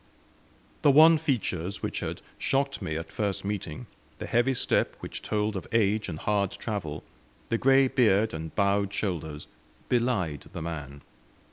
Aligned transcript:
The 0.81 0.89
wan 0.89 1.19
features 1.19 1.83
which 1.83 1.99
had 1.99 2.23
shocked 2.39 2.81
me 2.81 2.95
at 2.97 3.11
first 3.11 3.45
meeting, 3.45 3.85
the 4.17 4.25
heavy 4.25 4.55
step 4.55 4.95
which 4.99 5.21
told 5.21 5.55
of 5.55 5.67
age 5.71 6.09
and 6.09 6.17
hard 6.17 6.49
travel, 6.53 7.03
the 7.49 7.59
grey 7.59 7.87
beard 7.87 8.33
and 8.33 8.55
bowed 8.55 8.91
shoulders, 8.91 9.45
belied 9.89 10.45
the 10.53 10.61
man. 10.63 11.03